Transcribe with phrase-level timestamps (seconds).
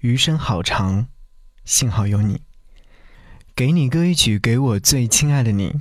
[0.00, 1.08] 余生好长，
[1.64, 2.40] 幸好有你。
[3.56, 5.74] 给你歌一曲，给我最亲爱的你。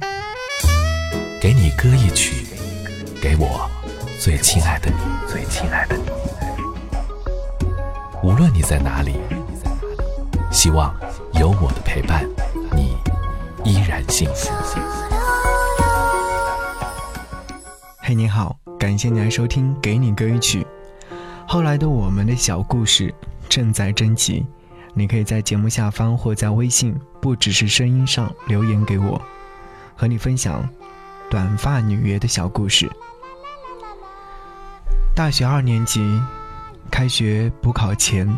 [1.40, 2.48] 给你歌一曲，
[3.22, 3.70] 给我
[4.20, 4.98] 最亲爱的你，
[5.32, 6.04] 最亲爱的你。
[8.24, 9.18] 无论你在哪里，
[10.52, 10.92] 希望
[11.36, 12.28] 有我的陪伴，
[12.74, 12.98] 你
[13.64, 14.50] 依然幸福。
[18.00, 20.64] 嘿，你好，感谢你来收听《给你歌一曲》。
[21.48, 23.14] 后来的我们的小故事
[23.50, 24.46] 正在征集，
[24.94, 29.22] 你可以在节目下方或在微信，不只是声音上留言给我，
[29.96, 30.68] 和你分享
[31.30, 32.90] 短发女约的小故事。
[35.16, 36.22] 大学二年级，
[36.92, 38.38] 开学补考前，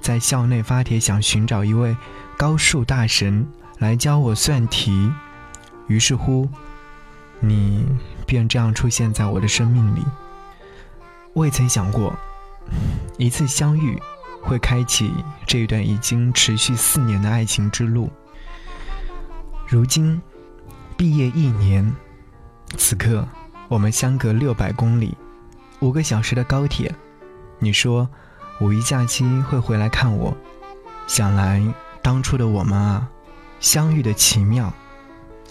[0.00, 1.96] 在校内发帖想寻找一位
[2.36, 3.46] 高数大神
[3.78, 5.10] 来教我算题，
[5.88, 6.48] 于是乎，
[7.40, 7.86] 你。
[8.26, 10.04] 便这样出现在我的生命里。
[11.32, 12.16] 未曾想过，
[13.18, 14.00] 一次相遇
[14.40, 15.12] 会开启
[15.46, 18.10] 这一段已经持续四年的爱情之路。
[19.66, 20.20] 如今，
[20.96, 21.94] 毕业一年，
[22.76, 23.26] 此刻
[23.68, 25.16] 我们相隔六百公里，
[25.78, 26.92] 五个小时的高铁。
[27.58, 28.08] 你说
[28.60, 30.36] 五一假期会回来看我，
[31.06, 31.62] 想来
[32.02, 33.08] 当初的我们啊，
[33.60, 34.72] 相遇的奇妙，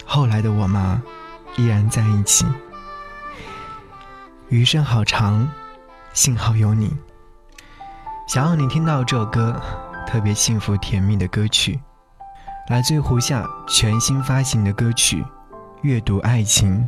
[0.05, 1.01] 后来的我们，
[1.55, 2.45] 依然在一起。
[4.49, 5.47] 余生好长，
[6.13, 6.91] 幸好有你。
[8.29, 9.59] 想要你听到这首歌，
[10.05, 11.79] 特别幸福甜蜜的歌曲，
[12.67, 15.23] 来自于胡夏全新发行的歌曲
[15.81, 16.87] 《阅读爱情》。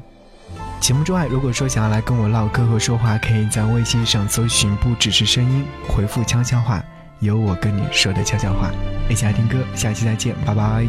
[0.79, 6.79] 节目之外，如果说想要来跟我唠嗑和说话，可以在微信上搜寻“不只是声音”，回复“悄悄话”，
[7.21, 8.69] 有我跟你说的悄悄话。
[9.09, 10.85] 一起来听歌，下期再见，拜拜。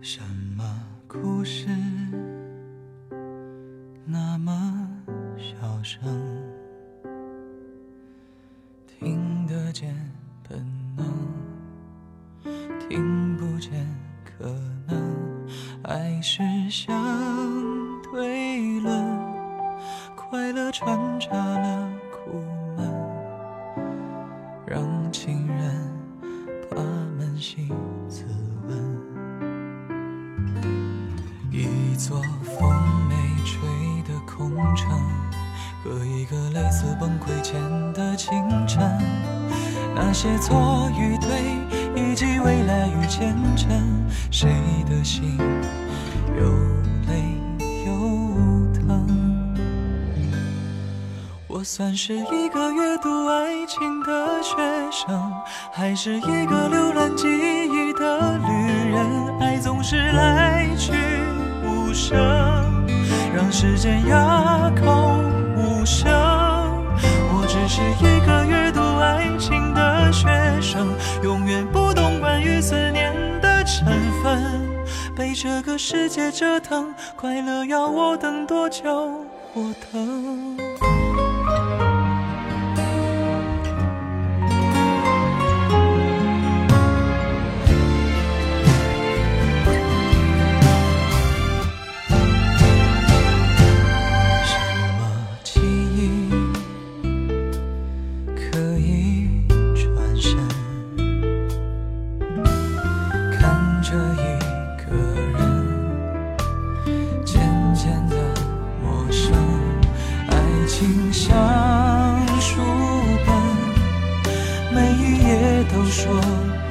[0.00, 0.22] 什
[0.56, 0.64] 么
[1.12, 1.66] 故事
[4.04, 4.88] 那么
[5.36, 6.00] 小声，
[8.86, 9.92] 听得见
[10.48, 10.64] 本
[10.96, 11.04] 能，
[12.78, 13.84] 听不见
[14.24, 14.54] 可
[14.86, 15.48] 能，
[15.82, 16.94] 爱是相
[18.12, 19.04] 对论，
[20.14, 22.38] 快乐穿插了苦
[22.76, 22.88] 闷，
[24.64, 25.49] 让情
[35.82, 37.60] 和一个类似崩溃前
[37.92, 38.32] 的清
[38.66, 38.80] 晨，
[39.94, 41.56] 那些错与对，
[41.94, 43.68] 以及未来与前程，
[44.30, 44.50] 谁
[44.88, 45.38] 的心
[46.36, 46.42] 又
[47.08, 47.38] 累
[47.86, 47.92] 又
[48.74, 49.54] 疼？
[51.48, 54.56] 我算是一个阅读爱情的学
[54.90, 55.32] 生，
[55.72, 59.38] 还是一个浏览记忆的旅人？
[59.40, 60.92] 爱总是来去。
[61.64, 62.16] 无声，
[63.34, 64.06] 让时间
[71.22, 73.86] 永远不懂关于思念的成
[74.22, 74.68] 分。
[75.16, 79.24] 被这个世界折腾，快乐要我等多久？
[79.54, 80.69] 我等。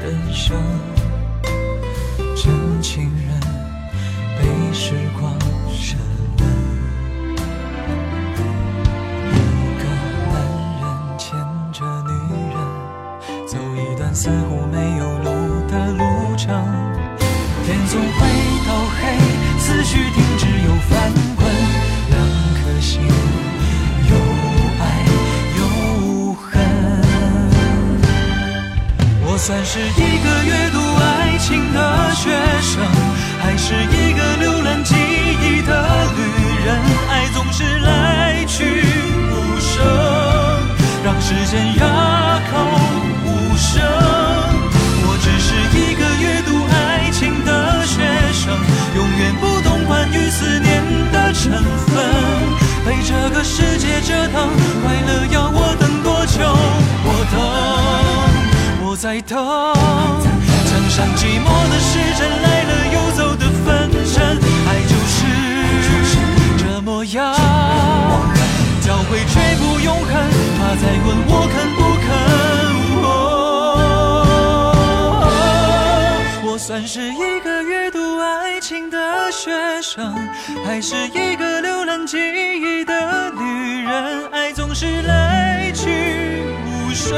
[0.01, 0.55] 人生，
[2.35, 3.39] 真情人
[4.37, 4.41] 被
[4.73, 5.33] 时光
[5.69, 5.97] 深
[6.37, 6.41] 温。
[9.25, 9.33] 一
[9.77, 9.83] 个
[10.31, 10.33] 男
[10.79, 10.83] 人
[11.17, 11.27] 牵
[11.73, 12.11] 着女
[12.53, 12.57] 人，
[13.45, 15.27] 走一段似乎没有路
[15.67, 16.01] 的路
[16.37, 16.47] 程。
[17.65, 18.17] 天总会
[18.67, 19.01] 到黑，
[19.59, 20.17] 思绪停
[29.71, 32.83] 是一个阅读爱情的学生，
[33.39, 34.58] 还是一个留
[59.01, 64.37] 在等，墙上寂寞的时针来了又走的分针，
[64.67, 65.17] 爱就是
[66.57, 67.33] 这模样。
[68.81, 68.97] 教。
[69.09, 70.11] 会却不永恒。
[70.59, 72.07] 他在问我肯不肯。
[76.43, 79.49] 我算是一个阅读爱情的学
[79.81, 80.13] 生，
[80.65, 84.27] 还是一个浏览记忆的旅人？
[84.31, 87.17] 爱总是来去无声，